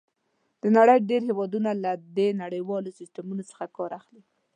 د 0.61 0.63
نړۍ 0.77 0.99
ډېر 1.09 1.21
هېوادونه 1.29 1.71
له 1.83 1.91
دې 2.17 2.27
نړیوالو 2.41 2.95
سیسټمونو 2.99 3.43
څخه 3.51 3.65
کار 3.77 3.91
اخلي. 3.99 4.21